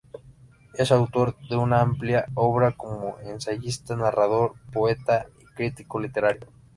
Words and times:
Es 0.73 0.91
autor 0.91 1.37
de 1.47 1.57
una 1.57 1.79
amplia 1.79 2.25
obra 2.33 2.71
como 2.71 3.19
ensayista, 3.19 3.95
narrador, 3.95 4.55
poeta 4.73 5.27
y 5.39 5.45
crítico 5.53 5.99
literario. 5.99 6.47